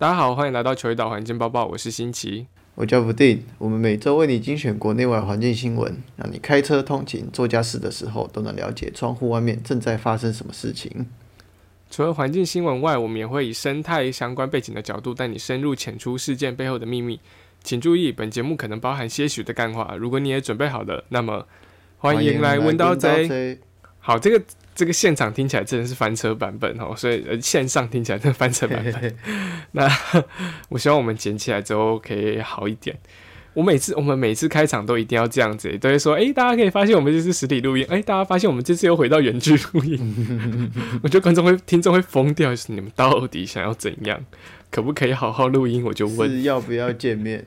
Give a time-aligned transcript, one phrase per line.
[0.00, 2.46] 大家好，欢迎来到球一岛环境报报，我是新奇。
[2.76, 11.04] 我叫不定，我们每周为你精选国内外环境新闻，让你开车通勤、做家事的时候都能了解窗户外面正在发生什么事情。
[11.90, 17.18] 除了环境新闻外，我们也会以生态相关背景的角度带你深入浅出事件背后的秘密。
[17.64, 19.96] 请注意，本节目可能包含些许的干话。
[19.98, 21.44] 如果你也准备好了，那么
[21.96, 23.58] 欢迎来温刀贼。
[23.98, 24.40] 好，这个
[24.78, 29.16] 这个现场听起来真的是翻车版本哦，所以呃线上听起来真的翻车版本。
[29.72, 29.90] 那
[30.70, 32.96] 我希望我们剪起来之后可以好一点。
[33.54, 40.70] 我每次我们每次开场都一定要这样子，都会说，哎，大家可以发现我们这次实体录音，哎，大家发现我们这次又回到原剧录音。
[41.02, 44.24] 我觉得观众会、听众会疯掉，就是你们到底想要怎样？
[44.70, 45.82] 可不可以好好录音？
[45.82, 47.44] 我就问，要不要见面？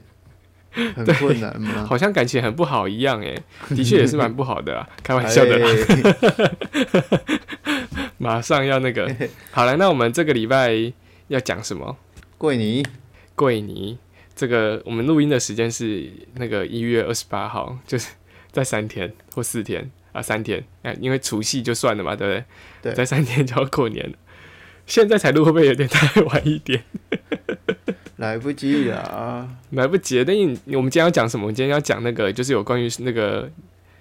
[0.95, 1.85] 很困难吗？
[1.88, 3.35] 好像感情很不好一样，哎，
[3.75, 5.59] 的确也是蛮不好的啊， 开玩笑的。
[8.18, 9.10] 马上要那个，
[9.51, 10.93] 好了，那我们这个礼拜
[11.27, 11.98] 要讲什么？
[12.37, 12.85] 桂尼，
[13.35, 13.98] 桂尼，
[14.35, 18.10] 这个我们录音的时间是那个一月二十八号，就是
[18.51, 22.45] 在三天或四天啊，三天，哎，因为除夕就算了嘛，对不对？
[22.91, 24.13] 对，在三天就要过年了，
[24.85, 26.84] 现在才录会不会有点太晚一点？
[28.21, 30.23] 来不及了，来不及。
[30.23, 31.45] 但你我们今天要讲什么？
[31.45, 33.49] 我们今天要讲那个，就是有关于那个，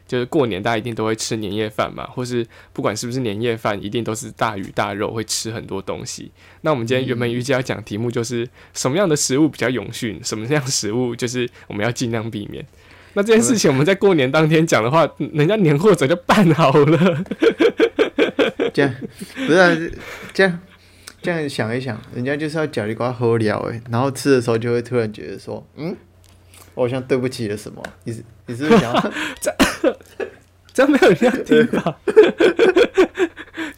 [0.07, 6.31] 就是过年大家一定都会吃年夜饭嘛，或是不管是不是年夜饭，一定都是大鱼大肉，会吃很多东西。
[6.61, 12.63] 那我们今天原本预计要讲题目就是什么样的食物比较永续，什么样食物就是我们要尽量避免。
[13.15, 17.25] 那这件事情我们在过年当天讲的话，人家年货早就办好了。
[18.75, 18.95] 这样
[19.35, 19.99] 不是
[20.35, 20.61] 这样。
[21.23, 25.95] 这样想一想，人家就是要嚼一瓜喝了哎，然后吃的时候就会突然觉得说，嗯，
[26.75, 27.83] 我好像对不起了什么？
[28.05, 29.55] 你是你是不是想要 这
[30.73, 31.97] 这样没有人要听吧？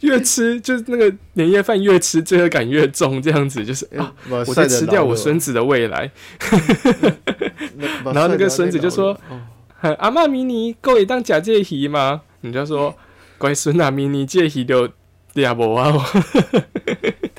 [0.01, 6.11] 越吃就是那个年夜饭越吃罪恶感越重，这样子就是啊，我在吃掉我孙子的未来。
[8.05, 9.17] 然后那个孙子就说
[9.99, 12.95] ：“阿妈迷你够会当假借鱼吗？”你就说
[13.37, 14.89] ：“乖孙啊，迷你借鱼就
[15.33, 15.91] 抓无啊。”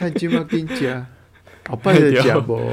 [0.04, 1.02] 太金马跟食，
[1.66, 2.70] 后摆就食无。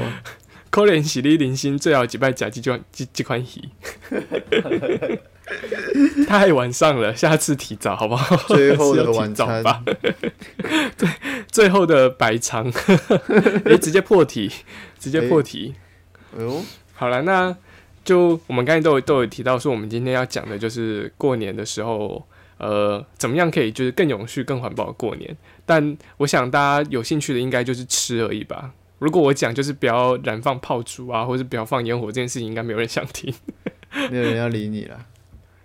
[0.68, 3.46] 可能是你人生最后一摆食这款这这款鱼。
[6.26, 8.36] 太晚上了，下次提早好不好？
[8.48, 9.82] 最后的晚餐 吧。
[10.98, 11.08] 对，
[11.50, 12.70] 最后的白肠，
[13.64, 14.50] 哎，直接破题，
[14.98, 15.74] 直接破题。
[16.36, 17.56] 哎呦，好了，那
[18.04, 22.26] 就我们刚才都有都有提到说，我们今天要讲的就是过年的时候。
[22.62, 25.36] 呃，怎么样可以就是更永续、更环保过年？
[25.66, 28.72] 但我想大家有兴趣的应该就是吃而已吧。
[29.00, 33.34] 如果我讲就是不要燃放炮竹啊，或者不要放烟火这件事情，应该没有人想听，
[34.10, 35.06] 没有人要理你了。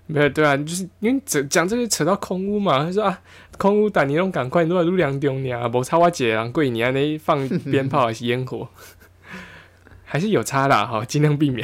[0.08, 2.84] 没有对啊，就是因为讲讲这个扯到空屋嘛。
[2.86, 3.22] 他说啊，
[3.60, 8.68] 空屋打你弄赶快，你都要录两丢你啊，无差我姐人贵你啊，那放鞭炮还是烟火，
[10.04, 11.64] 还是有差啦哈，尽量避免。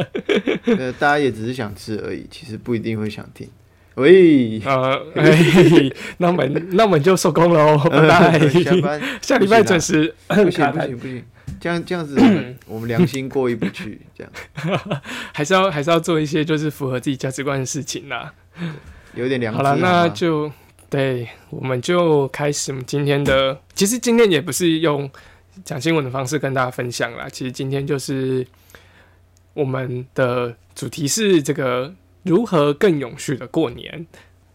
[0.78, 3.46] 呃，大家也只是想吃而已，其实不一定会想听。
[3.94, 5.00] 喂，呃，
[6.18, 8.48] 那我们 那我们就收工喽， 拜拜。
[8.48, 10.12] 下班，下礼拜准时。
[10.26, 11.22] 不行不行不行，
[11.60, 12.16] 这样这样子，
[12.66, 14.00] 我们良心过意不去。
[14.16, 14.32] 这样，
[15.32, 18.32] 还是要还是要做一些就是符合自己价值观的事情啦。
[19.14, 20.50] 有点良好了，那就
[20.90, 23.56] 对，我们就开始今天的。
[23.74, 25.08] 其实今天也不是用
[25.64, 28.44] 讲新闻的方式跟大家分享啦，其实今天就是
[29.52, 31.94] 我们的主题是这个。
[32.24, 34.06] 如何更永续的过年？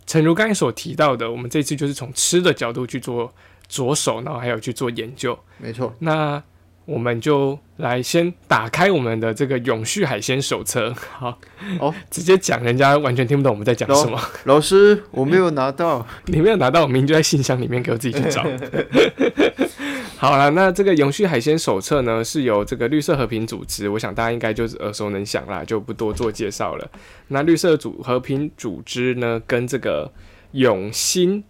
[0.05, 3.31] 诚如刚才所提到的，我们这次就是从吃的角度去做
[3.67, 5.37] 着手，然后还有去做研究。
[5.59, 6.43] 没错，那
[6.89, 10.91] 我们就来先打开我们的这个永续海鲜手册。
[11.11, 11.37] 好，
[11.79, 14.19] 哦，直接讲，人家完全听不懂我们在讲什么。
[14.45, 18.43] 老师，我没有拿到， 你没有拿到，我明明就在信箱里面，给我自己去找。
[20.17, 26.89] 好了，那这个永续海鲜手册呢，是由这个绿色和平组织，我想大家应该就是耳熟能详啦，就不多做介绍了。
[27.27, 30.11] 那绿色组和平组织呢，跟这个
[30.51, 31.43] 永新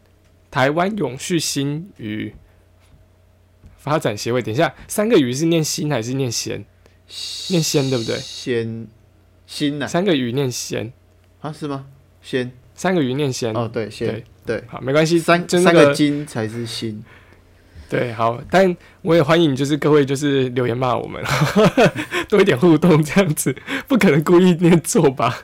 [0.52, 2.36] 台湾永续新与
[3.80, 6.64] 发展协会，等一下，三个鱼是念心还是念鲜？
[7.50, 8.16] 念鲜对不对？
[8.18, 8.88] 鲜
[9.48, 10.94] 新呐，三个鱼念鲜
[11.42, 11.52] 啊？
[11.52, 11.88] 是吗？
[12.22, 17.04] 鲜三个鱼念鲜哦，对，鲜对，好，没关系，三三个金才是心。
[17.90, 21.24] 对，好，但我也欢迎，就是各位就是留言骂我们，
[22.30, 23.56] 多一点互动，这样子
[23.88, 25.40] 不可能故意念错吧？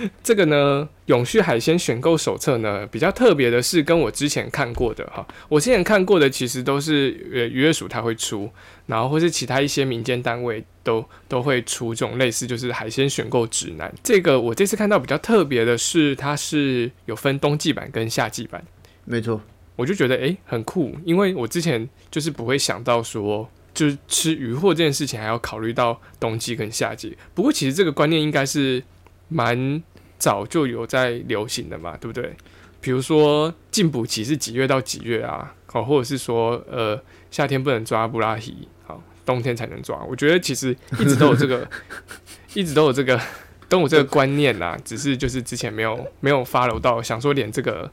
[0.22, 8.50] 这个呢，永续海鲜选购手册呢，比较特别的是，跟我之前看过的哈，我之前看过的其实都是呃渔业署它会出，
[8.86, 13.92] 然后或是其他一些民间单位都都会出这种类似就是海鲜选购指南。
[14.02, 18.64] 这个我这次看到比较特别的是，它是有分冬季版跟夏季版，
[19.04, 19.40] 没错。
[19.76, 27.16] 我就觉得诶很酷，因为我之前就是不会想到说，就是吃鱼货这件事情还要考虑到冬季跟夏季。
[27.34, 28.82] 不过其实这个观念应该是
[29.28, 29.82] 蛮
[30.20, 32.36] 早就有在流行的嘛，对不对？
[32.80, 35.52] 比如说进补期是几月到几月啊？
[35.66, 37.00] 好，或者是说呃
[37.32, 39.98] 夏天不能抓布拉提，好，冬天才能抓。
[40.04, 41.68] 我觉得其实一直都有这个，
[42.54, 43.20] 一直都有这个，
[43.68, 47.90] 都有这个观念啊，只是就是之前没有没有 follow 到，想说连这个。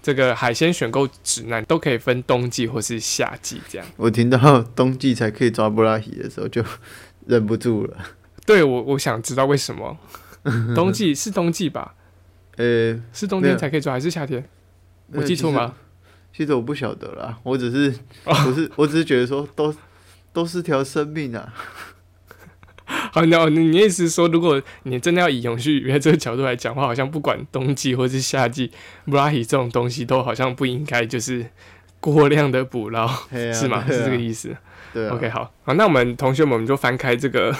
[0.00, 3.86] 这个海鲜选购指南都可以分冬季或是夏季这样。
[3.96, 6.64] 我听到冬季才可以抓布拉提的时候，就
[7.26, 7.96] 忍不住了。
[8.46, 9.98] 对我，我想知道为什么
[10.74, 11.94] 冬季是冬季吧？
[12.56, 14.48] 呃，是冬天才可以抓，还是夏天？
[15.12, 15.74] 我记错吗？
[16.32, 19.74] 其实我不晓得啦，我只是，我是，我只是觉得说，都
[20.32, 21.52] 都是条生命啊。
[23.12, 28.70] 好，那你你意思是说，如果你真的要以永续鱼这个角度来讲话，好像不管冬季或是夏季，
[29.06, 31.46] 布拉提这种东西都好像不应该就是
[32.00, 33.84] 过量的捕捞，是吗？
[33.86, 34.56] 是这个意思？
[34.92, 35.08] 对。
[35.08, 37.54] OK，好，好，那我们同学们，我们就翻开这个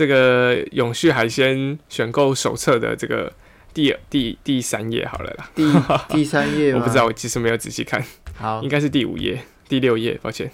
[0.00, 3.30] 这个永续海鲜选购手册的这个
[3.74, 5.50] 第第第三页好了啦。
[5.54, 5.70] 第
[6.16, 8.02] 第三页我不知道，我其实没有仔细看，
[8.34, 9.42] 好，应该是第五页。
[9.68, 10.50] 第六页，抱歉，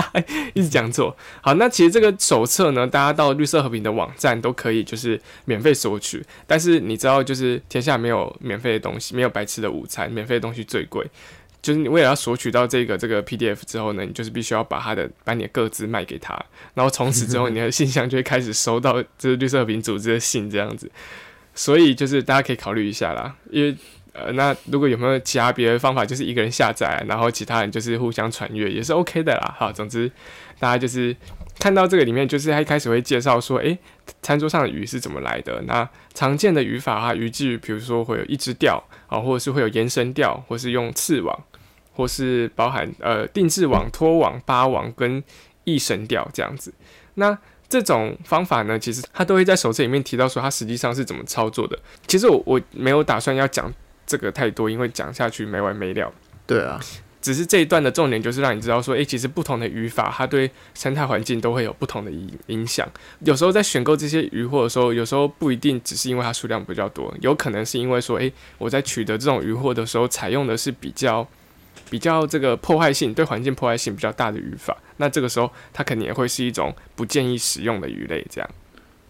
[0.54, 1.14] 一直讲错。
[1.42, 6.24] 好，那其实这个手册呢，大家到绿色和平的网站都可以，就是免费索取。
[6.48, 11.06] 但是你知道，就是天下没有免费的东西，没有白吃的午餐，免费的东西最贵。
[11.62, 16.34] 就是你为了要索取到这个这个 PDF 之后呢，你就是必须要把他的把你的个资卖给他，
[16.74, 20.90] 然后从此之后， 你的信箱就会开始收到这是绿色和平组织的信这样子。
[21.54, 23.76] 所以就是大家可以考虑一下啦，因为。
[24.18, 29.54] 呃，那如果有没有其他别的方法，就是一个人下载，然后其他人就是互相传阅，也是 OK 的啦。
[29.58, 30.10] 好，总之
[30.58, 31.14] 大家就是
[31.58, 33.78] 看到这个里面，就是他一开始会介绍说，诶，
[34.22, 35.62] 餐桌上的鱼是怎么来的？
[35.66, 41.44] 那常见的语法啊，鱼句，比如说会有一只钓啊，或者是会有延伸钓，或是用刺网，
[41.92, 45.22] 或是包含呃定制网、拖网、八网跟
[45.64, 46.72] 一绳钓这样子。
[47.14, 47.36] 那
[47.68, 51.78] 这种方法呢，其实他都会在手册里面提到说，它实际上是怎么操作的。
[52.06, 53.72] 其实我我没有打算要讲。
[54.08, 56.12] 这个太多，因为讲下去没完没了。
[56.46, 56.78] 对啊，
[57.26, 62.88] 只是这一段的重点就是让你知道说，诶，其实不同的语法，它对生态环境都会有不同的影影响。
[63.18, 71.26] 有时候在选购这些鱼货的时候，有时候不一定只是因为它数量比较多，有可能是因为说，诶，我在取得这种鱼货的时候，采用的是比较
[71.90, 78.24] 比较这个破坏性对环境破坏性比较大的语法，那这个时候它肯定也会是一种不建议使用的鱼类。
[78.30, 78.48] 这样，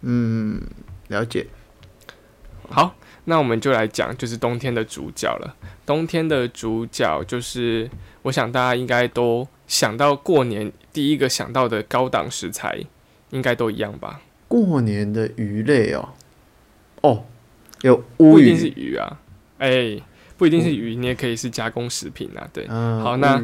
[0.01, 0.59] 嗯，
[1.09, 1.47] 了解。
[2.71, 2.97] 好。
[3.29, 5.57] 那我们就来讲，就是冬天的主角了。
[5.85, 7.91] 冬天的主角就是，
[8.23, 12.79] 我想大家应该都想到过年第一个想到的高档食材，
[13.31, 14.21] 应该都一样吧？
[14.47, 16.11] 过年的鱼类哦，
[17.03, 17.25] 哦，
[17.83, 19.21] 有乌鱼，不一定是鱼啊，
[19.59, 20.01] 哎，
[20.37, 22.49] 不一定是鱼，你也可以是加工食品啊。
[22.53, 23.43] 对，好，那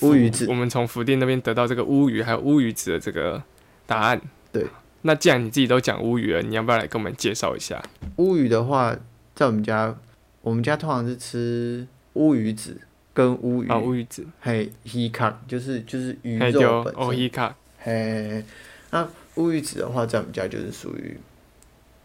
[0.00, 3.40] 乌鱼子，我们从福店那边得到这个乌鱼还有乌鱼子的这个
[3.86, 4.20] 答案。
[4.50, 4.66] 对，
[5.02, 7.80] 那既然你自己都讲乌鱼了，你要不要来跟我们介绍一下
[8.16, 8.96] 乌鱼的话？
[9.34, 9.96] 在我们家，
[10.42, 12.78] 我们家通常是吃乌鱼子
[13.14, 13.68] 跟乌鱼。
[13.68, 18.44] 啊，乌鱼子，嘿，伊卡就是就是鱼肉本身，哦，鱼卡，嘿，
[18.90, 21.18] 那乌鱼子的话，在我们家就是属于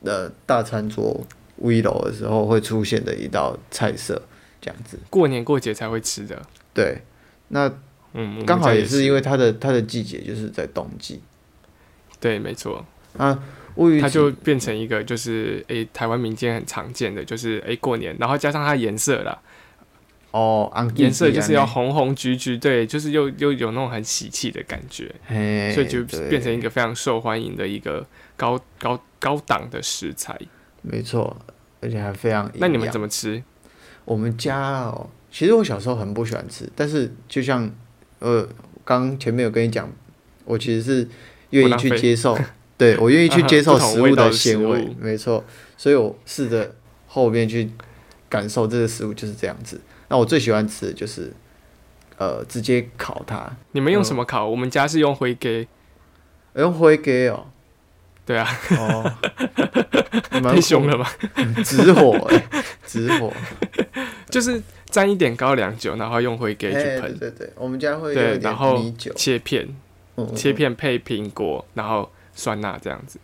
[0.03, 1.25] 呃大餐桌
[1.57, 4.21] 围楼的时候会出现的一道菜色，
[4.61, 6.41] 这样子，过年过节才会吃的，
[6.73, 7.01] 对，
[7.49, 7.69] 那
[8.13, 11.21] 嗯，刚好也是因为它的它的季节就是在冬季，
[12.19, 12.85] 对，没错，
[13.17, 13.43] 啊。
[14.01, 19.39] 它就变成一个，就是诶，台湾民间很常见的，就是诶，过年，然后加上它颜色啦，
[20.31, 25.13] 哦，颜色就是要红红橘橘，对，就是又又有那种很喜气的感觉，
[25.73, 28.05] 所以就变成一个非常受欢迎的一个
[28.35, 30.35] 高高高档的食材。
[30.81, 31.35] 没错，
[31.81, 32.51] 而且还非常。
[32.55, 33.43] 那你们怎么吃？
[34.05, 37.69] 我们家哦，其实我小时候很不喜欢吃，但是就像
[38.19, 38.47] 呃，
[38.83, 39.87] 刚前面有跟你讲，
[40.45, 41.07] 我其实是
[41.51, 42.37] 愿意去接受。
[42.77, 45.43] 对，我愿意去 接受食物的鲜味，没错，
[45.75, 46.75] 所以我试着
[47.07, 47.71] 后面去
[48.29, 49.81] 感受这个食物就是这样子。
[50.09, 51.33] 那我最喜欢吃的就是，
[52.17, 53.51] 呃，直接烤它。
[53.71, 54.47] 你们用什么烤？
[54.47, 55.67] 我们家是用灰给，
[56.53, 57.47] 用灰给哦。
[58.25, 58.47] 对啊。
[58.77, 59.11] 哦。
[60.43, 61.11] 太凶了吧？
[61.65, 62.47] 直火哎，
[62.85, 63.33] 直火。
[64.29, 67.17] 就是沾一点高粱酒，然后用灰给去喷。
[67.17, 68.79] 对对，我们家会对，然后
[69.15, 69.67] 切片，
[70.35, 72.07] 切片配苹果，然后。
[72.37, 73.19] 酸辣这样子，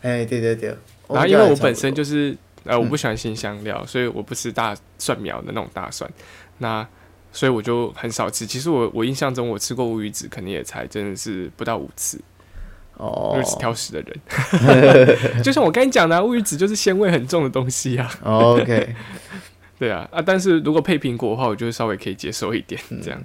[0.00, 0.74] 哎，对对对。
[1.08, 6.10] 然后因为我本身就是呃，我不喜欢新香料，所以我不吃大蒜苗的那种大蒜。
[6.58, 6.86] 那
[7.32, 8.46] 所以我就很少吃。
[8.46, 12.18] 其实我我印象中我吃过乌鱼子，肯定也才真的是不到五次。
[12.96, 15.42] 哦，因为是挑食的人。
[15.42, 18.10] 就像我跟你讲的，乌鱼子就是鲜味很重的东西啊。
[18.22, 18.94] OK。
[19.78, 20.22] 对啊啊！
[20.22, 23.20] 但是如果配苹果的话，我就稍微可以接受一点这样。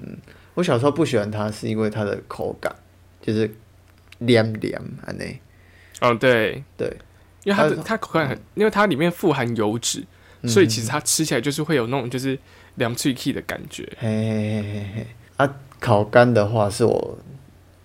[0.56, 2.76] 我小时候不喜欢它，是因为它的口感。
[3.22, 3.54] 就是
[4.20, 5.38] 黏黏安尼。
[6.00, 6.88] 哦，对对，
[7.44, 10.04] 因为它的它它口感很，因为它里面富含油脂，
[10.46, 12.38] 所以其实它吃起来就是会有那种就是
[12.76, 13.84] 凉脆 key 的感觉。
[14.00, 15.08] 嘿嘿嘿嘿嘿。
[15.38, 17.20] 啊，烤干的话是我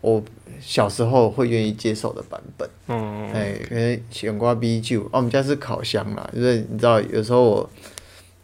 [0.00, 0.22] 我
[0.60, 2.68] 小时候会愿意接受的版本。
[2.88, 7.70] 嗯，哎，因为选瓜 B 酒，哦，我们家是烤箱啦，就是你知道，有时候我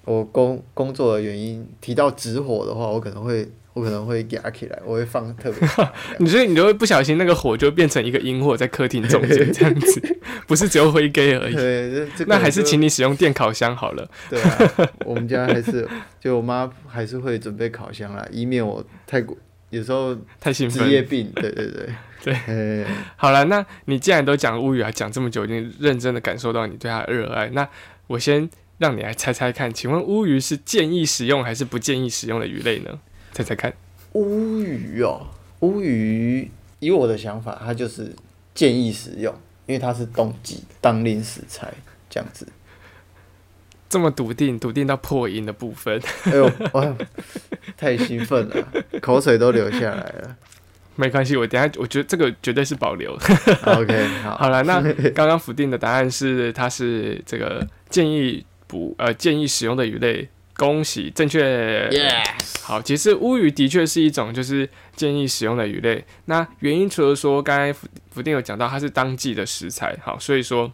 [0.08, 11.54] 我工工作的原因提到直火的话，我可能会我可能会压起来，我会放特别大 你所以你就会不小心那个火就变成一个阴火在客厅中间这样子， 不是只有灰 gay 而已。
[11.54, 14.10] 对，那还是请你使用电烤箱好了。
[14.30, 14.58] 对啊，
[15.04, 15.86] 我们家还是
[16.18, 19.36] 就我妈还是会准备烤箱啦，以免我太过
[19.70, 20.84] 有时候太兴奋。
[20.84, 21.88] 职业病，对对对
[22.24, 22.86] 对哎
[23.16, 27.48] 好了，那你既然都讲乌语啊，讲这么久，已经认真的感受到你对它的热爱。
[27.52, 27.68] 那
[28.08, 32.98] 我先让你来猜猜看，请问乌鱼是建议使用还是不建议使用的鱼类呢？
[33.32, 33.72] 猜猜看。
[34.12, 35.26] 乌鱼哦，
[35.60, 38.14] 乌鱼，以我的想法，它就是
[38.54, 39.34] 建议食用，
[39.66, 41.72] 因为它是冬季当令食材
[42.08, 42.46] 这样子。
[43.88, 46.96] 这么笃定，笃定到破音的部分，哎呦，哇，
[47.76, 48.68] 太兴奋了，
[49.00, 50.36] 口水都流下来了。
[50.94, 53.12] 没关系，我等下我觉得这个绝对是保留。
[53.64, 54.80] OK，好，好了，那
[55.12, 61.88] 刚刚否定的答案是它是这个建议捕呃建议使用的鱼类，恭喜正确。
[61.90, 66.04] ，Yes，好，其实乌鱼的确是一种就是建议使用的鱼类。
[66.26, 70.72] 那原因除了说刚才福福定有讲到它是当季的食材，好，所以说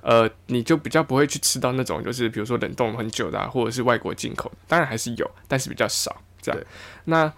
[0.00, 6.60] 呃你就比较不会去吃到那种就是比如说冷冻很久的、啊，或者是外国进口的，当然还是有，但是比较少这样。
[7.04, 7.32] 那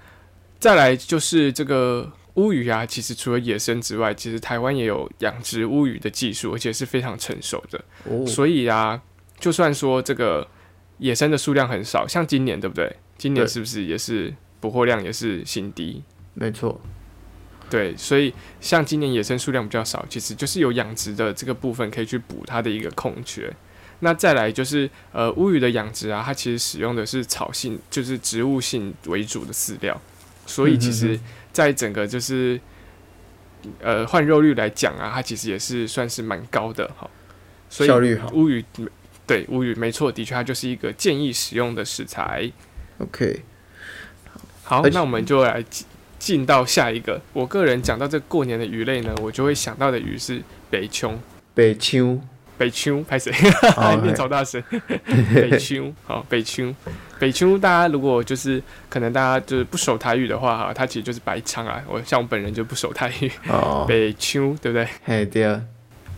[0.58, 7.84] 再来就是这个乌鱼啊，其实除了野生之外，其实台湾也有养殖乌鱼的技术，而且是非常成熟的。
[8.04, 9.00] 哦，所以啊，
[9.44, 10.48] 就算说这个
[10.96, 12.96] 野生的数量很少，像今年对不对？
[13.18, 16.02] 今年是不是也是捕获量也是新低？
[16.32, 16.80] 没错，
[17.68, 18.32] 对，所以
[18.62, 23.52] 像今年野生数量比较少，其实就是有养殖的这个部分可以去补它的一个空缺。
[24.00, 30.00] 那再来就是呃乌鱼的养殖啊，它其实使用的是草性，就是植物性为主的饲料，
[30.46, 31.20] 所以其嗯实
[31.52, 32.58] 在整个就是
[33.82, 37.10] 呃换肉率来讲啊，它其实也是算是蛮高的哈。
[37.68, 38.30] 所以效率好。
[38.32, 38.64] 乌鱼
[39.26, 42.50] 对乌鱼没错，的确它就是一个建议使用的食材。
[42.98, 43.42] OK，
[44.62, 45.86] 好那我们就来进
[46.18, 47.20] 进到下一个。
[47.32, 50.40] 我个人讲到这过年的鱼类呢，我就会想到的鱼是
[50.70, 51.18] 北琼。
[51.54, 52.20] 北秋，
[52.58, 53.32] 北丘拍谁？
[53.76, 54.62] 哦 念超大声。
[55.34, 56.74] 北丘，好，北丘，
[57.18, 61.82] 北丘，大家如果就是可能大家就是不熟台语的话，哈，它其实就是白鲳啊。
[61.88, 64.88] 我像我本人就不熟台语，哦，北丘，对不对？
[65.04, 65.62] 嘿对啊，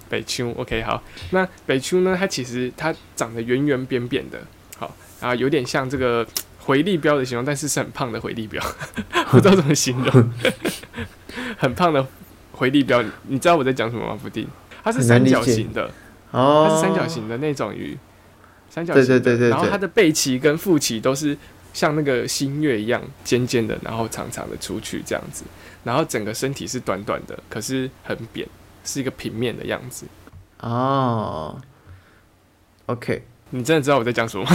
[0.09, 1.03] 北丘，OK，好。
[1.31, 2.17] 那北丘呢？
[2.19, 4.41] 它其实它长得圆圆扁扁的，
[4.79, 6.27] 好啊，有点像这个
[6.59, 8.63] 回力镖的形容，但是是很胖的回力镖，
[9.31, 10.33] 不知道怎么形容，
[11.59, 12.07] 很胖的
[12.53, 13.03] 回力镖。
[13.29, 14.19] 你知道我在讲什么吗？
[14.21, 14.47] 福丁，
[14.83, 15.91] 它是三角形的，
[16.31, 17.97] 哦，它是三角形的那种鱼，
[18.71, 19.07] 三角形的。
[19.07, 21.37] 对对对对对然后它的背鳍跟腹鳍都是
[21.73, 25.45] 像那个新月一样尖尖的，然后长长的出去这样子，
[25.85, 28.47] 然后整个身体是短短的，可是很扁，
[28.87, 30.07] 是一个平面的样子。
[30.61, 31.61] 哦
[32.87, 34.51] ，OK，你真的知道我在讲什么吗？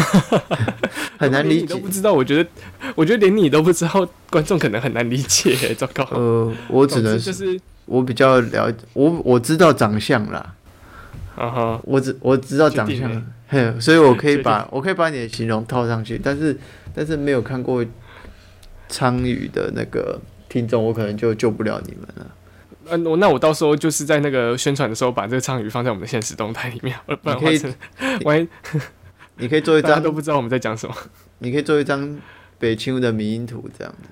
[1.20, 1.88] 很难理解你都不。
[1.88, 2.50] 知道，我觉得，
[2.96, 5.76] 我觉得连你都不知道，观众可能很难理解。
[5.76, 10.56] 糟糕，呃，我只能就是，我比较了解，我我知道长相啦，
[11.36, 16.58] 啊哈，我只我知道长相，嘿，所以我可以把我可以把你的形容套上去，但是
[16.96, 17.86] 但是没有看过
[18.90, 20.20] 昌鱼的那个
[20.50, 22.26] 听众，我可能就救不了你们了。
[22.90, 27.62] 嗯、我那我到时候就是在那个宣传的时候，把这个唱鱼放在我们的现实动态里面，不然你可以
[28.24, 28.48] 万一
[29.38, 30.96] 你可以做一张，都不知道我们在讲什么。
[31.40, 32.20] 你可以做一张
[32.60, 34.10] 北青的迷因图这样子。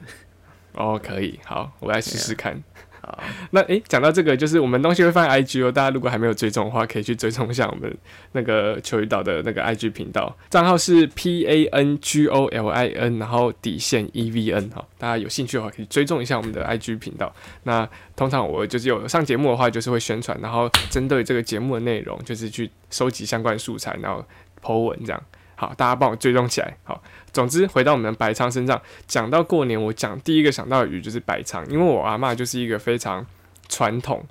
[0.73, 2.63] 哦，可以，好，我来试试看。
[3.17, 7.97] 好，那诶，讲到这个，就是我们东西会放 IG 哦，大家如果还没有追踪的话，可以去追踪一下我们
[8.33, 16.99] 那个球鱼岛的那个 IG 频道，账号是 P A N G O L I N，然后底线 E V N 哈，大家有兴趣的话可以追踪一下我们的 IG
[16.99, 17.33] 频道。
[17.63, 24.23] 那通常我就是有上节目的话，就是会宣传，然后针对这个节目的内容，就是去收集相关素材，然后
[24.61, 25.21] Po 文这样。
[25.55, 26.77] 好，大家帮我追踪起来。
[26.83, 33.25] 好，总之回到我们的白鲳身上，讲到过年，我讲第一个想到的鱼就是白鲳，因为我阿嬷就是一个非常
[33.67, 34.25] 传统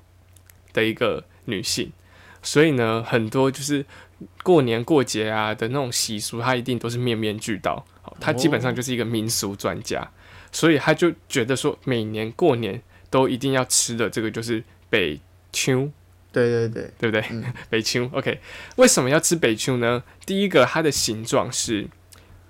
[0.73, 1.91] 的一个女性，
[2.41, 3.85] 所以呢，很多就是
[4.43, 7.85] 过年过节啊的那种习俗，她一定都是面面俱到。
[8.01, 10.11] 好，她基本上就是一个民俗专家，
[10.51, 15.19] 所以她就觉得说，每年过年都一定要吃的这个就是北
[15.51, 15.89] 秋。
[16.31, 17.43] 对对对，对不对？
[17.71, 18.39] 北秋，OK，
[18.75, 20.03] 为什么要吃北秋呢？
[20.27, 21.87] 第一个，它的形状是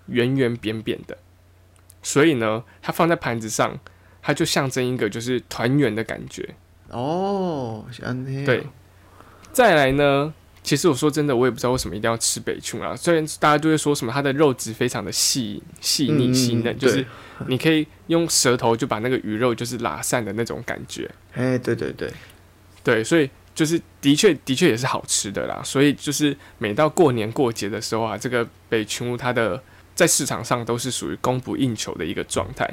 [0.09, 1.17] 圆圆扁扁的，
[2.01, 3.79] 所以呢，它放在盘子上，
[4.21, 6.55] 它就象征一个就是团圆的感觉。
[6.89, 8.65] 哦，像那样对，
[9.51, 12.95] 再来呢，其实我说真的，我也不知道为什么一定要吃北琼啊。
[12.95, 17.05] 虽然大家都会说什么它的肉质非常的细细腻嗯细嫩，就是
[17.47, 21.09] 你可以用舌头就把那个鱼肉就是拉散的那种感觉。
[21.33, 22.11] 哎，对对对，
[22.83, 25.61] 对，所以就是的确的确也是好吃的啦。
[25.63, 29.61] 所以就是每到过年过节的时候啊，这个北琼它的
[29.99, 32.65] 在市场上都是属于供不应求的一个状态。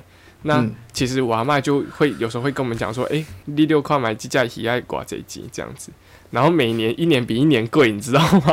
[0.42, 5.90] 那、嗯其实我阿妈就会有时候会跟我们讲说，诶，第六块买鸡架喜爱挂这一集这样子。
[6.30, 8.52] 然后每年一年比一年贵，你知道吗？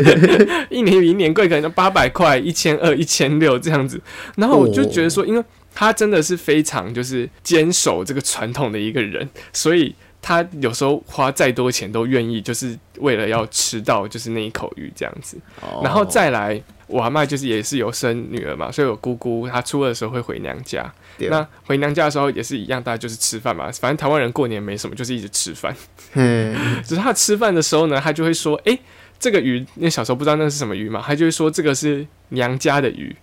[0.70, 4.00] 一年比一年贵，可能八百块、一千二、一千六这样子。
[4.36, 15.38] 然后我就觉得说，因为他真的是非常就是坚守这个传统的一个人，所以他有时候花再多钱都愿意，就是为了要吃到就是那一口鱼这样子。
[15.60, 20.92] 哦然后再来，我阿妈就是也是有生女儿嘛，所以我姑姑她初二的时候会回娘家。
[21.18, 23.70] 那回娘家的时候也是一样，大家就是吃饭嘛。
[23.72, 25.74] 反正台湾人过年没什么，就是一直吃饭。
[26.14, 28.78] 嗯 只是他吃饭的时候呢，他就会说：“诶，
[29.18, 33.14] 这个鱼，因为小时候不知道那是什么鱼嘛，他就会说这个是娘家的鱼。”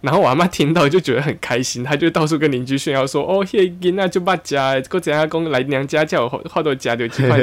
[0.00, 7.38] 然后我阿妈听到就觉得很开心，她就到处跟邻居炫耀说：“哦，迄囡仔就捌食，个怎样讲来娘家叫我画到食到几款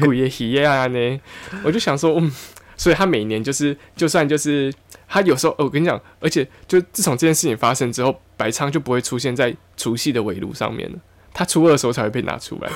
[0.00, 1.20] 贵的鱼啊呢？”
[1.64, 2.30] 我就想说，嗯，
[2.76, 4.72] 所以他每年就是，就算就是
[5.08, 10.98] 他有时候，哦我跟你讲，而且就自从这件事情发生之后，白鲳就不会出现在除夕的围炉上面了，
[11.32, 12.70] 他初二的时候才会被拿出来。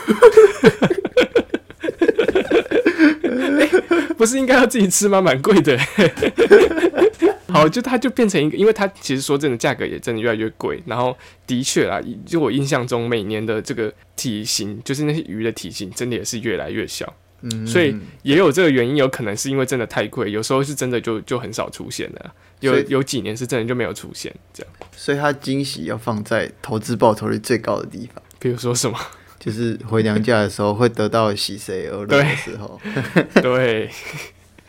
[4.17, 5.21] 不是应该要自己吃吗？
[5.21, 5.79] 蛮贵的。
[7.49, 10.83] 好，就它就变成一个，因为它其实说真的，价格也真的越来越贵。
[10.85, 17.11] 然后的确啦，就我印象中，每年的这个体型，就是那些鱼的体型，真的也是越来越小。
[17.43, 22.31] 嗯，所以也有这个原因，有可能是因为真的太贵，有时候是真的就就很少出现的。
[22.61, 24.73] 有有几年是真的就没有出现，这样。
[24.95, 28.99] 所以它惊喜要放在投资报酬率最高的地方，比如说什么？
[29.47, 32.79] 就是回娘家的时候会得到喜谁而乐的时候。
[33.41, 33.89] 对。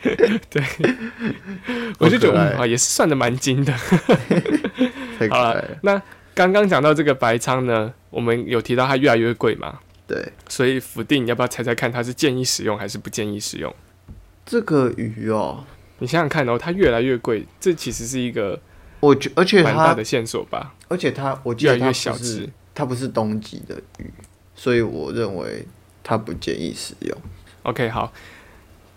[0.48, 0.62] 对，
[1.98, 3.72] 我就觉得啊，也是算的蛮精的。
[5.18, 5.78] 太可好了爱了。
[5.82, 6.00] 那
[6.32, 13.74] 刚刚讲到这个白鲳呢，我们有提到它越来越贵嘛，对，所以福定你要不要猜猜看，它是建议使用还是不建议使用？
[14.46, 15.64] 这个鱼哦，
[15.98, 18.60] 你想想看哦，它越来越贵，这其实是一个
[19.00, 20.76] 我觉而且它蛮大的线索吧？
[20.86, 22.48] 而且它我记越来越得它不是小只。
[22.72, 24.08] 它不是冬季的鱼，
[24.58, 25.64] 所以我认为
[26.02, 27.16] 它不建议使用。
[27.62, 28.12] OK，好，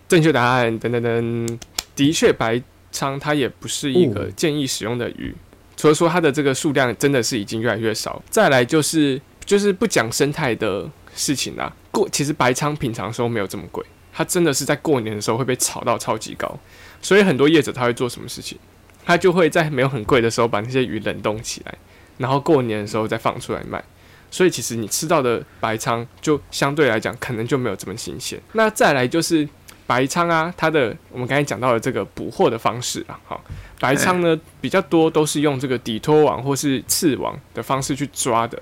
[0.08, 1.60] 正确答案等等等，
[1.96, 2.60] 的确白
[2.92, 5.36] 鲳它也不是一个哦建议使用的鱼，
[5.78, 11.72] 除了说它的这个数量真的是已经越来越少，再来就是就是不讲生态的事情啦。
[11.92, 16.60] 过其实白鲳平常的时候没有这么贵，它真的是在过年的时候会被炒到超级高，
[17.04, 18.58] 所以很多业者他会做什么事情，
[19.06, 21.78] 他就会在没有很贵的时候把那些鱼冷冻起来，
[22.18, 23.84] 然后过年的时候再放出来卖。
[24.32, 28.42] 所以其实你吃到的白鲳就相对来讲可能就没有这么新鲜。
[28.54, 29.48] 那再来就是
[29.86, 33.44] 白鲳啊，它的我们刚才讲到的这个捕获的方式啊，好，
[33.80, 38.60] 白鲳呢比较多都是用这个底拖网或是刺网的方式去抓的，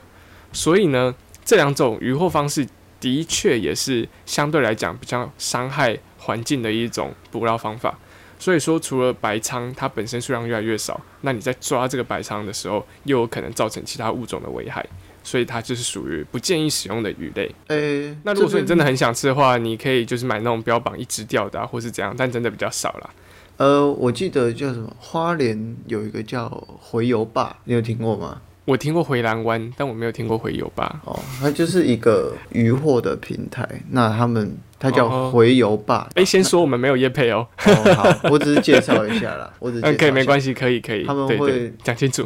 [0.52, 1.14] 所以呢
[1.46, 2.68] 这两种渔获方式
[3.00, 7.98] 的确也是相对来讲比较伤害环境的一种捕捞方法。
[8.42, 14.86] 所以说，除了白鲳它本身数量越来越少，那你在抓这个白鲳的时候，又有可能造成其他物种的危害。
[15.30, 17.54] 所以它就是属于不建议使用的鱼类。
[17.68, 23.10] 诶、那如果说你真的的很想吃的话，你可以就是买那种标榜一只钓的、啊，或是怎样，但真的比较少啦。
[23.58, 28.42] 呃，我记得叫什么花莲有一个叫回游坝，你有听过吗？
[28.66, 31.00] 我听过回蓝湾，但我没有听过回游吧。
[31.06, 36.08] 哦，它就是一个渔获的平台，那他们它哦叫回游坝。
[36.16, 37.46] 哎、先说我们没有业配哦。
[37.66, 40.26] 哦，好，我只是介绍一下啦，我只是 嗯，可以，没系。
[40.26, 41.04] 关系，可以，可以。
[41.04, 42.26] 他们会讲清楚。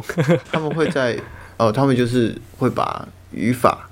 [0.52, 1.18] 他们会在
[1.56, 3.88] 哦，他们就是会把语法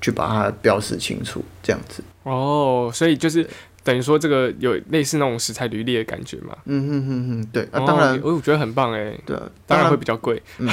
[0.00, 2.02] 去把它标示清楚，这样子。
[2.22, 3.46] 哦，所以就是
[3.82, 6.56] 等于说这个有类似那种食材履历的感觉嘛。
[6.64, 9.14] 嗯哼哼哼，对啊，哦当然，我我觉得很棒哎。
[9.26, 10.42] 对啊，当然会比较贵。
[10.58, 10.68] 嗯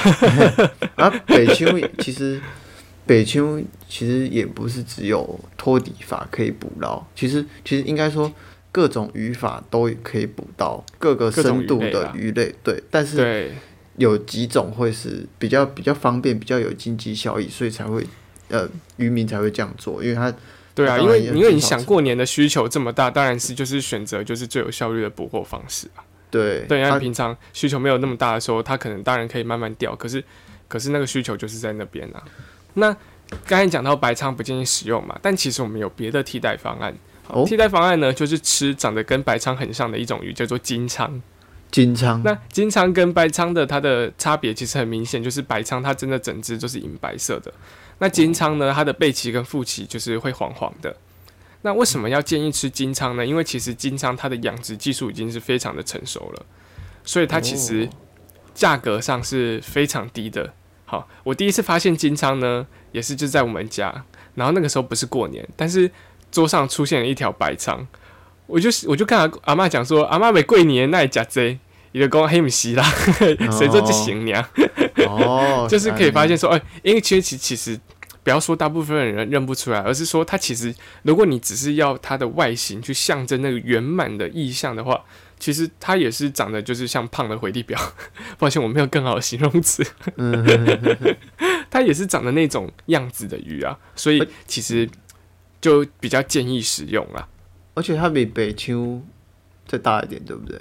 [0.96, 1.67] 啊，北秋
[2.00, 2.39] 其实
[3.06, 8.32] 北秋其实也不是只有托底法可以捕捞，其实其实应该说
[8.72, 13.52] 各种语法都可以捕到各个深度的鱼类，对，但是对，
[14.02, 18.06] 有几种会是比较比较方便、比较有经济效益，所以才会
[18.50, 20.34] 呃渔民才会这样做，因为他
[20.74, 26.04] 对啊，因为因为你想过年的需求这么大，当然是就是选择就是最有效率的捕获方式啊。
[26.32, 30.24] 对对，因为平常需求没有那么大的时候，它可能当然可以慢慢掉，可是
[30.68, 32.24] 可是那个需求就是在那边啊。
[32.74, 32.92] 那
[33.46, 36.96] 刚才讲到白鲳不建议使用嘛，但其实我们有别的替代方案。
[37.28, 41.10] 哦替代方案呢，就是吃长得跟白鲳很像的一种鱼，叫做金鲳。
[41.72, 47.54] 金仓那金仓跟白仓的它的差别其实很明显，就是白仓它真的整只都是银白色的，
[48.00, 50.96] 那金仓呢，它的背鳍跟腹鳍就是会黄黄的。
[51.62, 53.26] 那为什么要建议吃金仓呢？
[53.26, 56.46] 因为其实金仓它的养殖技术已经是非常的成熟了，
[57.04, 57.88] 所以它其实
[58.54, 60.54] 价格上是非常低的。
[60.86, 64.04] 好，我第一次发现金仓呢，也是就在我们家，
[64.36, 65.90] 然后那个时候不是过年，但是
[66.32, 67.88] 桌上出现了一条白仓，
[68.52, 71.58] 我就我就跟阿阿妈讲说，阿妈没过年那假贼，
[71.94, 72.84] 伊就讲黑米西啦，
[73.50, 74.46] 谁做这行呢？
[75.08, 77.80] 哦， 就是可以发现说，哎、因为其实其实
[78.24, 85.02] 不要说大部分人认不出来，而是说它其实，如果你只是要它的外形去象征那个圆满的意象的话，
[85.40, 87.80] 其实它也是长得就是像胖的回力表。
[88.38, 89.84] 抱歉，我没有更好的形容词。
[90.18, 91.16] 嗯哼哼哼
[91.70, 94.88] 它也是长得那种样子的鱼啊，所以其实
[95.60, 97.28] 就比较建议使用啦。
[97.74, 99.02] 而且它比北秋
[99.68, 100.60] 再大一点，对不对？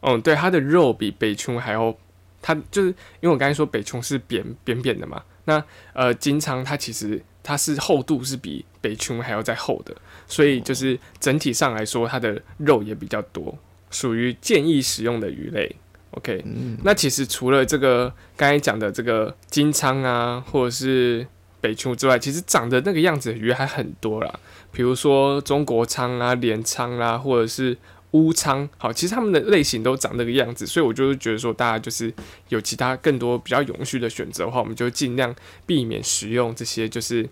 [0.00, 1.96] 嗯，对，它的肉比北琼还要，
[2.42, 9.96] 它就是因为我刚才说北琼是扁扁扁的嘛，那呃金仓它其实它是厚度是比北琼还要再厚的，
[10.26, 13.58] 所以就是整体上来说它的肉也比较多，
[13.90, 15.76] 属于建议食用的鱼类。
[16.12, 16.42] OK，、
[16.82, 21.26] 那其实除了这个刚才讲的这个金仓啊，或者是
[21.60, 24.40] 北琼之外，其实长得那个样子的鱼还很多啦，
[24.72, 27.76] 比如说中国仓啊、镰仓啦，或者是
[28.12, 32.12] 乌仓，好，其实它们的类型都长那个样子，所以我就是觉得说，大家就是
[32.48, 35.34] 有其他更多比较永续的选择的话，我们就尽量
[35.66, 37.28] 避免食用这些就是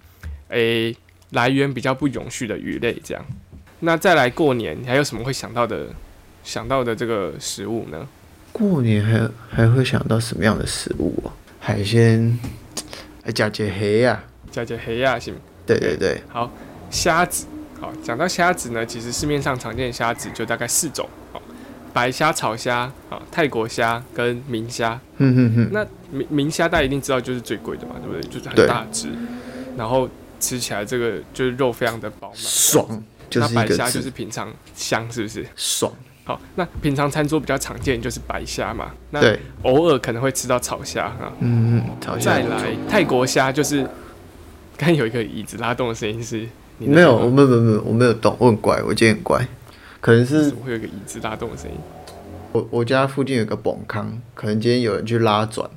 [0.49, 0.95] 诶、
[1.31, 3.25] 来源比较不永续的鱼类这样。
[3.81, 5.89] 那再来过年，你还有什么会想到的
[6.43, 8.07] 想到的这个食物呢？
[8.53, 11.33] 过年还还会想到什么样的食物啊？
[11.59, 12.39] 海鲜，
[13.25, 15.35] 哎，假节黑呀，加加黑啊行
[15.67, 16.51] 对对对，好，
[16.91, 17.47] 虾子。
[17.81, 21.09] 好，讲到虾子呢，其实市面上常见的虾子就大概四种。
[21.33, 21.41] 好，
[21.93, 25.01] 白虾、草虾、啊泰国虾跟明虾。
[25.17, 28.23] 嗯嗯嗯，那明明虾大家一定知道就是最贵的嘛，对不对？
[28.31, 29.09] 就是很大只，
[29.77, 30.09] 然后
[30.39, 32.37] 吃起来这个就是肉非常的饱满。
[32.37, 35.47] 爽就是那白虾就是平常香，是不是？
[35.57, 35.93] 爽，
[36.25, 41.31] 好，那平常餐桌比较常见就是白虾嘛，那对，偶尔可能会吃到炒虾啊。
[41.41, 43.83] 嗯嗯，炒虾再来泰国虾就是，
[44.77, 49.47] 刚刚有一个椅子拉动的声音是你没有，我没有没有没有，我没有动，我很乖，我今天很乖，
[50.01, 51.77] 可能是会有一个椅子拉动的声音？
[52.53, 55.69] 我我家附近有个崩康，可能今天有人去拉转，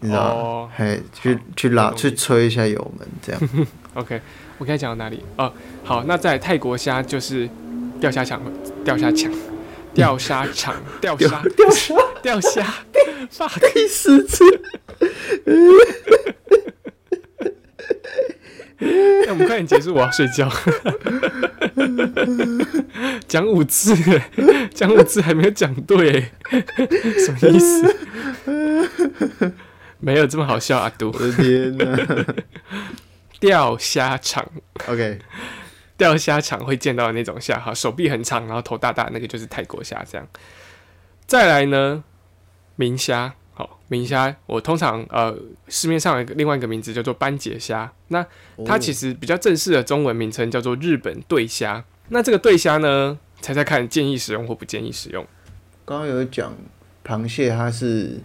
[0.00, 0.74] 你知道哦吗？
[0.76, 3.40] 嘿，去去拉去吹一下油门，这样。
[3.94, 4.20] OK，
[4.58, 5.22] 我刚才讲到哪里？
[5.36, 5.52] 哦，
[5.84, 7.48] 好，那在泰国虾就是
[8.00, 8.42] 钓虾场，
[8.84, 9.30] 钓虾场，
[9.94, 12.66] 钓虾场， 钓虾，钓虾钓虾
[13.30, 14.44] ，fuck，第四次，
[18.78, 20.50] 那我们快点结束，我要睡觉。
[23.28, 26.30] 讲五次耶，讲五次还没有讲对，
[27.24, 27.96] 什么意思？
[30.00, 31.18] 没有这么好笑，阿杜我。
[31.18, 32.24] 的天哪
[33.40, 34.46] 钓虾场
[34.86, 35.18] ，！OK，
[36.02, 40.26] 钓虾场会见到的那种虾，哈，手臂很长，然后头大大，那个就是泰国虾这样。
[41.28, 42.02] 再来呢，
[42.74, 45.38] 明虾，好，明虾，我通常呃
[45.68, 48.26] 市面上有一个另外一个名字叫做斑节虾，那
[48.66, 51.84] 它其实实比较正式的中文名称叫做日本对虾。
[52.08, 55.24] 那这个对虾呢，猜猜看，建议使用或不建议使用？
[55.84, 56.52] 刚刚有讲
[57.06, 58.18] 螃蟹，它是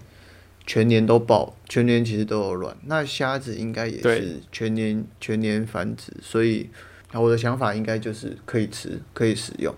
[0.66, 2.76] 全年都爆，全年其实都有卵。
[2.88, 6.72] 那虾子应该也是全年全年繁殖，所以
[7.12, 9.74] 啊我的想法应该就是可以吃，可以使用。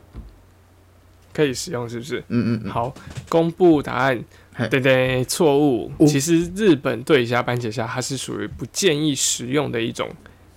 [1.32, 2.20] 可以使用是不是？
[2.30, 2.94] 嗯嗯嗯，好，
[3.30, 4.24] 公布答案。
[4.70, 5.90] 对对，错误。
[5.98, 10.10] 哦其实日本对虾、斑节虾，它是属于不建议食用的一种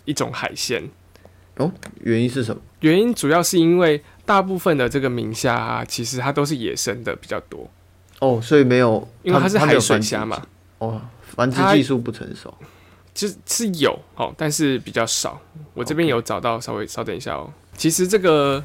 [0.04, 0.82] 一种海鲜。
[1.56, 2.60] 哦，原因是什么？
[2.80, 7.70] 原因主要是因为大部分的这个明虾啊，其实它都是野生的比较多，
[8.18, 10.42] 哦，所以没有，因为它是海水虾嘛，
[10.78, 12.52] 哦，繁殖技术不成熟。
[13.14, 15.40] 就是是有哦，但是比较少。
[15.74, 17.50] 我这边有找到，稍微稍等一下哦。
[17.76, 18.62] 其实这个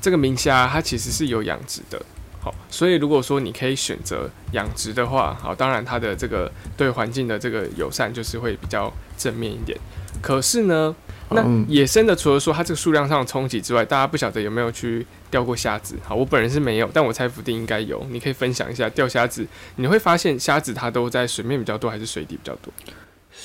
[0.00, 2.00] 这个明虾它其实是有养殖的，
[2.40, 9.78] 好，所以如果说你可以选择养殖的话，好，当然它的这个对环境的这个友善就是会比较正面一点。
[10.22, 10.94] 可是呢，
[11.30, 15.96] 那嗯野生的除了说它这个数量上的冲击之外，大家不晓得有没有去钓过虾子？
[16.04, 18.04] 好，我本人是没有，但我猜福定应该有。
[18.10, 22.72] 你可以分享一下钓虾子，你会发现虾子它都在水面比较多，还是水底比较多？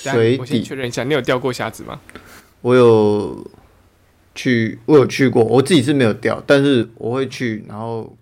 [0.02, 2.00] 水我先底确认一下，你有钓过虾子吗？
[2.62, 3.46] 我有
[4.34, 8.16] 去，我有去过，我自己是没有钓，但是我会去，然后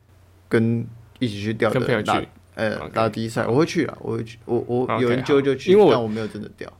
[0.48, 0.86] 跟
[1.18, 6.72] 一起去钓的跟朋友人去，呃打比赛，我会去啊，我会去，我我有人揪就去，因为我但我没有真的钓。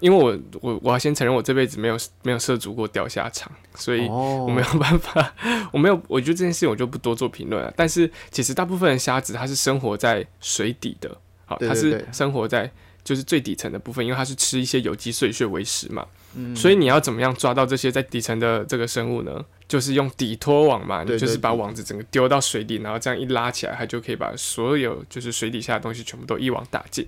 [0.00, 5.32] 因为我我我要先承认，我这辈子没有没有涉足过钓虾场，所以哦我没有办法，
[5.72, 7.72] 我没有，我觉得这件事情我就不多做评论了。
[7.74, 11.16] 但是其实大部分的虾子它是生活在水底的，
[11.46, 12.70] 好，它是生活在
[13.04, 16.06] 就是最底层的部分，因为它是吃一些有机碎屑为食嘛。
[16.36, 19.44] 嗯所以你要怎么样抓到这些在底层的这个生物呢？
[19.68, 27.06] 就是用底拖网嘛，对你就是把网子整个丢到水底，然后这样一拉起来，它就可以把所有就是水底下的东西全部都一网打尽。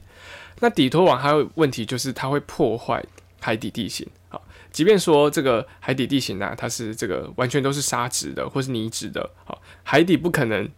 [0.60, 3.04] 那底拖网还有问题就是它会破坏
[3.40, 4.06] 海底地形。
[4.28, 10.68] 好，即便说这个海底地形呢、它是这个完全都是沙质的或是泥质的，好，海底不可能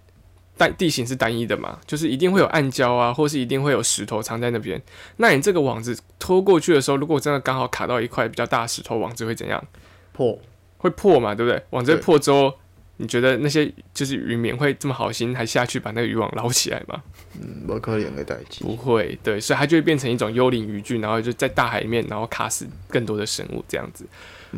[0.58, 4.82] 单地形是单一的嘛，就是一定会有暗礁啊，或是一定会有石头藏在那边。
[5.16, 9.64] 那你这个网子拖过去的时候，如果真的刚好卡到一块比较大的石头，网子会怎样？
[10.12, 10.38] 破，
[10.78, 11.62] 会破嘛，对不对？
[11.70, 12.52] 网子会破之后，
[12.96, 17.00] 你觉得那些就是渔民会这么好心还下去把那个渔网捞起来吗？
[17.40, 18.64] 嗯，不可怜的代际。
[18.64, 24.04] 不会，对，所以它就会变成一种幽灵渔具，然后就在大海里面，然后卡死更多的生物这样子。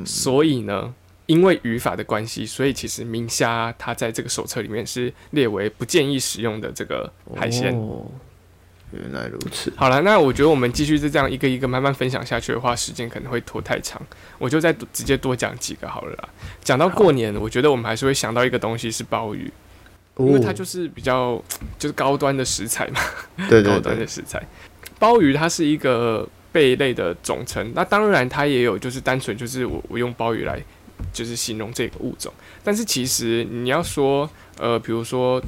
[0.07, 0.95] 所以呢，
[1.31, 7.73] 因为语法的关系，所以其实明虾它在这个手册里面是列为不建议使用的这个海鲜。
[7.73, 8.05] 哦，
[8.91, 9.73] 原来如此。
[9.77, 14.03] 好了，那我觉得我们继续是这样一个一个慢慢分享下去的话，时间可能会拖太长，
[14.39, 16.29] 我就再直接多讲几个好了啦。
[16.65, 19.49] 讲到过年，我觉得我们还是会想到一个东西是鲍鱼，
[20.17, 21.41] 因为它哦就是比较
[21.79, 23.01] 就是高端的食材嘛，
[23.49, 24.43] 对对对高端的，食材。
[24.99, 30.61] 鲍鱼它是一个贝类的总称，那当然它也有就是单纯就是我我用鲍鱼来
[31.13, 35.43] 就是形容这个物种，但是其实你要说呃，比如说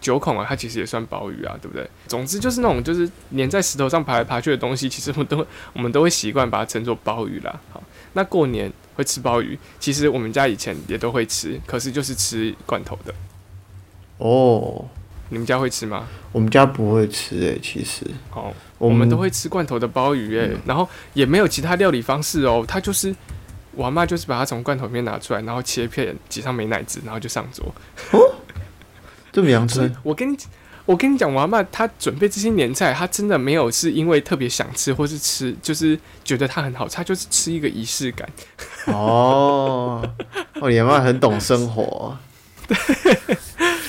[0.00, 1.88] 九孔啊，它其实也算鲍鱼啊，对不对？
[2.06, 7.60] 总之就是那种就是粘在石头上爬来爬去的东西，其实我们都我们都会习惯把它称作鲍鱼啦。
[7.72, 13.12] 好，那过年会吃鲍鱼，其实我们家以前也都会吃，可是就是吃罐头的。
[14.18, 14.84] 哦，
[15.30, 16.06] 你们家会吃吗？
[16.30, 23.14] 我们家不会吃诶，其实哦，我我们都会吃罐头的鲍鱼诶、然后也没有其他料理方式哦，它就是
[23.78, 27.64] 我阿妈就是把它从罐头里面拿出来，然后切片，挤上美奶滋，然后就上桌。
[28.10, 28.34] 哦
[29.30, 29.98] 这么阳所以春。
[30.02, 30.36] 我跟你
[30.84, 38.28] 我跟你讲，我阿妈她准备这些年菜，她真的没有是因为特别想吃，或是吃就是觉得它很好吃，她就是吃一个仪式感。
[38.92, 40.02] 哦，
[40.60, 42.18] 哦，你阿妈很懂生活
[42.66, 42.76] 对。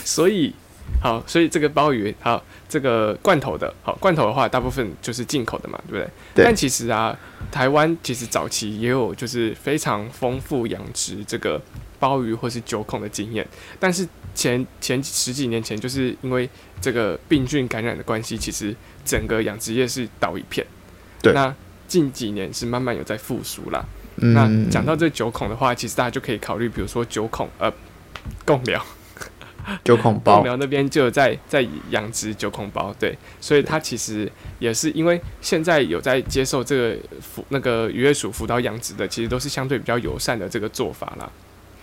[0.05, 0.53] 所以
[1.01, 6.09] 好，所以这个鲍鱼好，这个罐头的好罐头的话，大部分就是进口的嘛，对不对？
[6.35, 7.17] 对但其实啊，
[7.51, 11.61] 台湾其实早期也有就是非常丰富养殖这个
[11.99, 13.47] 鲍鱼或是九孔的经验，
[13.79, 16.49] 但是前前十几年前，就是因为
[16.81, 20.65] 这个病菌感染的关系，其实整个养殖业是倒一片。
[21.21, 21.53] 对那
[21.87, 23.83] 近几年是慢慢有在复苏啦。
[24.17, 27.71] 嗯，那讲到这九孔的话，其实大家就可以考虑，比如说九孔呃
[28.45, 28.85] 贡寮。
[29.83, 41.29] 九孔贡包，苗那边就有在在养殖九孔包，对，所以它其实也是因为现在有在接受这个辅那个渔业署辅导养殖的，其实都是相对比较友善的这个做法啦。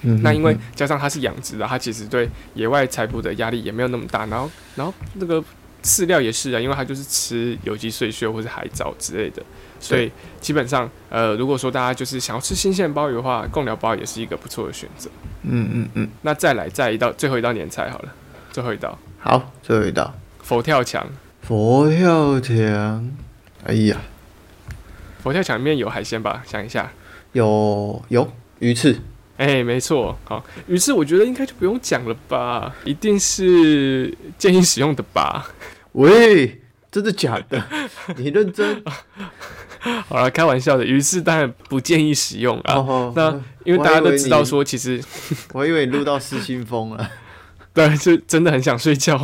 [0.02, 5.42] 嗯那因为加上它是养殖的，它其实对野外采捕的压力也没有那么大，然后然后那个
[5.82, 9.42] 饲料也是啊，因为它就是吃有机碎屑或是海藻之类的，
[9.80, 10.10] 所以
[10.40, 15.10] 基本上呃，如果说大家就是想要吃新鲜鲍鱼的话，贡寮鲍也是一个不错的选择。
[15.42, 18.12] 嗯嗯嗯，那再来再一道最后一道年菜好了，
[18.50, 20.12] 最后一道好，最后一道
[20.42, 21.06] 佛跳墙。
[21.42, 23.14] 佛跳墙。
[23.64, 23.96] 哎呀，
[25.22, 26.42] 佛跳墙里面有海鲜吧？
[26.46, 26.90] 想一下，
[27.32, 28.96] 有有鱼翅，
[29.36, 35.50] 哎、没错，好，鱼翅我觉得应该就不用讲了吧，一定是建议使用的吧。
[35.92, 36.60] 喂，
[36.90, 37.62] 真的假的？
[38.16, 38.82] 你认真？
[40.08, 43.30] 好了，开玩笑的，鱼翅当然不建议使用啊，哦，那
[43.64, 45.02] 因为大家都知道说，其实
[45.52, 47.10] 我 以为你录到失心疯了。
[47.72, 49.18] 对，就真的很想睡觉。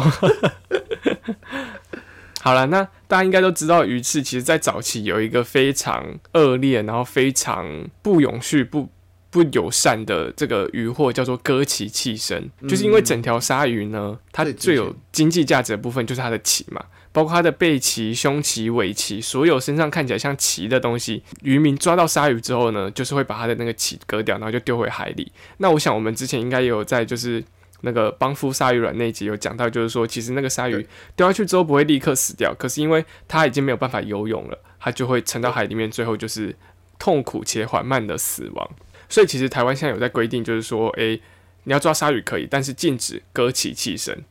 [2.43, 7.67] 好了，那大家应该都知道，鱼翅其实在早期有一个非常恶劣，然后非常
[8.03, 8.91] 不永续、不
[9.31, 12.51] 不友善的这个渔获，叫做割鳍弃身。
[12.69, 25.31] 就是因为整条鲨鱼呢，它最最有经济价值的部分就是它的鳍嘛，包括它的背鳍、胸鳍、尾鳍，所有身上看起来像鳍的东西，渔民抓到鲨鱼之后呢，就是会把它的那个鳍割掉，然后就丢回海里。
[25.59, 27.45] 那我想我们之前应该也有在就是。
[27.85, 36.55] 那个帮夫鲨鱼卵那一集有讲到，就是说，其实那个鲨鱼对掉下去之后不会立刻死掉，可是因为它已经没有办法游泳了，它就会沉到海里面，最后就是
[36.97, 38.71] 痛苦且缓慢的死亡。
[39.09, 41.21] 所以其实台湾现在有在规定，就是说，诶、
[41.65, 44.25] 你要抓鲨鱼可以，但是禁止割鳍弃身。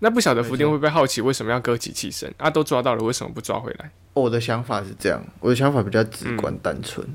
[0.00, 2.32] 那不晓得福丁会不会好奇为什么要割鳍弃身？
[2.36, 3.90] 啊，都抓到了，为什么不抓回来？
[4.14, 7.06] 我的想法是这样，我的想法比较直观单纯。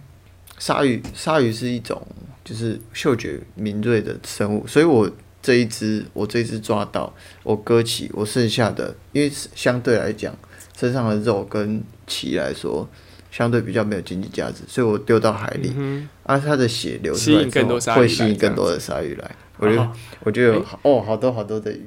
[0.60, 2.06] 鲨鱼，鲨鱼是一种
[2.43, 5.10] 就是嗅觉敏锐的生物，所以我
[5.41, 10.34] 这一只，我这一只抓到，我割起，我剩下的，因为相对来讲，
[10.78, 12.88] 身上的肉跟鳍来说，
[13.32, 19.36] 相对比较没有经济价值，所以我丢到海里，嗯啊，它的血流出吸引来之后更多鲨鱼会吸引更多的鲨鱼来。
[19.58, 19.91] 我觉得哦，
[20.22, 21.86] 我觉得有哦，好多好多的鱼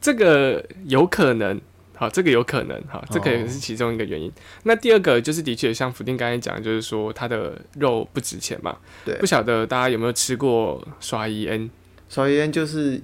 [0.00, 1.60] 这个有可能。
[1.94, 4.32] 好，这个有可能，好，这个也是其中一个原因。
[4.62, 8.78] 那第二个就是，的确像福丁刚才讲，就是说它的肉不值钱嘛。
[9.04, 11.68] 对不晓得大家有没有吃过刷伊恩，
[12.08, 13.02] 烧烟就是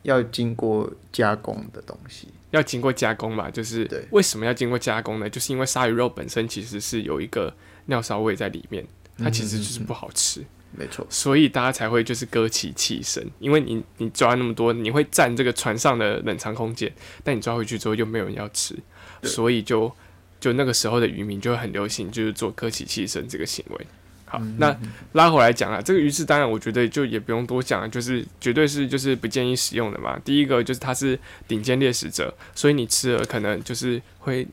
[0.00, 2.26] 要经过加工的东西。
[2.52, 3.50] 要经过加工嘛？
[3.50, 5.28] 就是对为什么要经过加工呢？
[5.28, 8.82] 就是因为鲨鱼肉本身其实是有一个尿骚味在里面，
[9.18, 10.42] 它其实就是不好吃。
[10.74, 16.90] 没错，所以大家才会就是割其气声，因为你你抓那么多，你会占这个船上的冷藏空间，
[17.22, 18.74] 但你抓回去之后又没有人要吃，
[19.22, 19.92] 所以就
[20.40, 23.86] 就那个时候的渔民就会很流行，就是做割其气声这个行为。
[24.24, 24.74] 好，那
[25.12, 30.18] 拉回来讲啊，这个鱼翅当然我觉得就也不用多讲了，就是绝对是就是不建议使用的嘛。
[30.24, 34.48] 第一个就是它是顶尖猎食者，所以你吃了可能就是会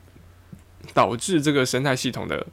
[0.92, 2.46] 导致这个生态系统的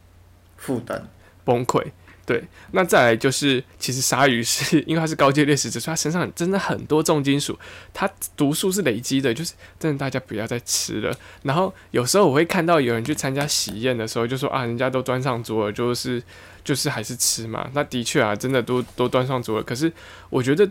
[0.56, 1.06] 负担
[1.44, 1.86] 崩溃。
[2.28, 7.58] 对，那再来就是，其实鲨鱼是因为它是高阶猎食者，所以它身上真的很多重金属，
[7.94, 11.18] 它毒素是累积的，就是真的大家不要再吃了。
[11.44, 16.22] 然后有时候我会看到有人去参加喜宴的时候，就说啊，人家都端上桌了，就是
[16.66, 17.70] 就是还是吃嘛。
[17.74, 19.64] 那的确啊，真的都都端上桌了。
[19.64, 19.90] 可是
[20.30, 20.70] 我觉得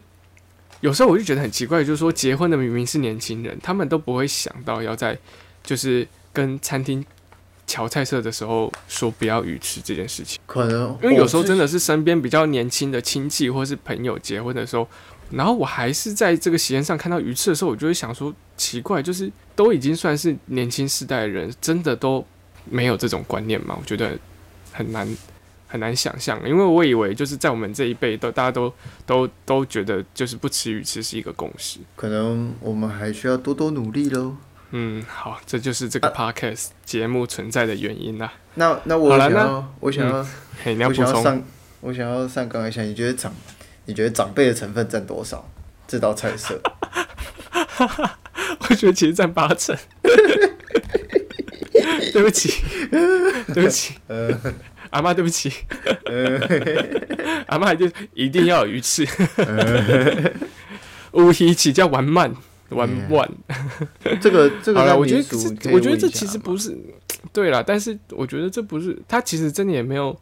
[0.83, 5.17] 有时候我就觉得很奇怪，就是说结婚的明明是年轻人，他们都不会想到要在
[5.65, 7.03] 就是跟餐厅
[7.67, 10.41] 调菜色的时候说不要鱼翅这件事情。
[10.47, 14.87] 可能因为有时候真的的是身边比较年轻的亲戚或是朋友结婚的时候，
[15.31, 22.25] 然后我还是在这个喜宴上看到鱼翅的时候，我就会想说，奇怪，就是都已经算是年轻世代的人，真的都
[22.71, 23.77] 没有这种观念吗？
[23.77, 24.17] 我觉得
[24.71, 25.17] 很难
[25.67, 28.73] 很难想象，因为我以为就是在我们这一辈都大家都
[29.05, 31.81] 都都觉得就是不吃鱼翅是一个共识。
[31.97, 34.37] 可能我们还需要多多努力喽。
[34.71, 38.33] 嗯，好，这就是这个 podcast 节目存在的原因啦。
[38.55, 40.27] 那那我好了那想要，我想要，
[40.63, 41.43] 嘿，你要我补充？
[41.81, 43.33] 我想要上纲一下，你觉得长，
[43.85, 45.49] 你觉得长辈的成分占多少？
[45.87, 46.61] 这道菜色，
[48.69, 49.77] 我觉得其实占八成。
[52.13, 52.51] 对不起，
[53.55, 53.95] 对不起，
[54.91, 55.53] 阿妈，对不起，
[57.47, 59.07] 阿妈就一定要有鱼翅，
[61.13, 62.35] 乌鱼起叫玩慢
[62.71, 63.31] 玩慢。
[64.21, 66.77] 这个这个好了，我觉得我觉得这其实不是
[67.33, 70.19] 对啦，但是我觉得这不是，它其实真的也没有，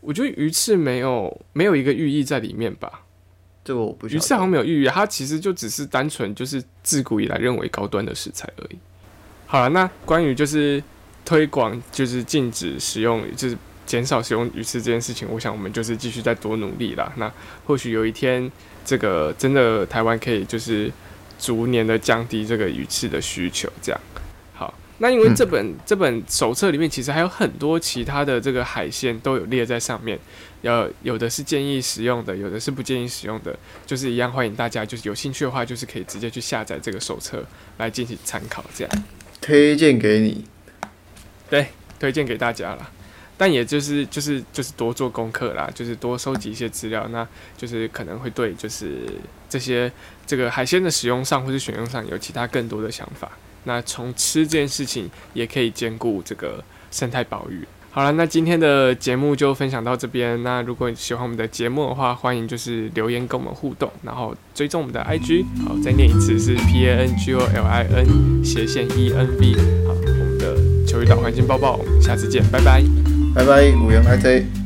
[0.00, 3.02] 我觉得鱼翅没有没有一个寓意在里面吧。
[3.64, 8.78] 这个我不鱼翅好像没有寓意，它其实就只是单纯就是自古以来认为高端的食材而已。
[9.46, 10.82] 好了，那关于就是
[11.24, 17.12] 推广就是禁止使用就是减少使用鱼翅这件事情，我想我们就是继续再多努力啦。
[17.16, 17.32] 那
[17.64, 18.50] 或许有一天，
[18.84, 20.90] 这个真的台湾可以就是
[21.38, 24.00] 逐年的降低这个鱼翅的需求，这样。
[24.54, 30.18] 好，那因为这本、这本手册里面其实还有很多其他的这个海鲜都有列在上面，
[30.62, 37.44] 要有的是建议使用的，有的是不建议使用的，就是一样欢迎大家就是有兴趣的话，就是可以直接去下载这个手册
[37.78, 39.04] 来进行参考，这样。
[39.40, 40.44] 推荐给你。
[41.48, 41.68] 对
[42.00, 42.90] 推荐给大家了。
[43.38, 49.02] 但也就是就是就是多做功课啦，就是多收集一些资料，那就是可能会对就是
[49.48, 49.90] 这些
[50.26, 53.30] 这个海鲜的使用上或是选用上有其他更多的想法。
[53.64, 57.66] 那从吃这件事情也可以兼顾这个生态保育。
[57.90, 60.42] 好了，那今天的节目就分享到这边。
[60.42, 65.46] 那如果喜欢我们的节目的话，欢迎就是留言跟我们互动，然后追踪我们的 IG。
[65.64, 69.54] 好，再念一次是 P A N G O L I N 斜线 E N V。
[69.86, 72.84] 好，我们的球鱼岛环境报报，我们下次见，拜拜。
[73.34, 74.65] 拜拜，五羊来这。